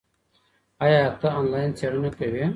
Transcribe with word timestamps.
ایا 0.83 1.01
ته 1.19 1.27
آنلاین 1.39 1.71
څېړنه 1.77 2.09
کوې؟ 2.17 2.45